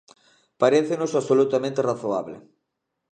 [0.61, 2.35] Parécenos absolutamente razoable.